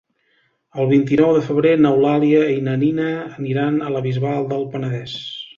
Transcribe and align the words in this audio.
El 0.83 0.87
vint-i-nou 0.91 1.33
de 1.35 1.43
febrer 1.49 1.75
n'Eulàlia 1.83 2.41
i 2.55 2.57
na 2.71 2.75
Nina 2.85 3.07
aniran 3.21 3.81
a 3.91 3.95
la 3.97 4.05
Bisbal 4.09 4.53
del 4.55 4.71
Penedès. 4.75 5.19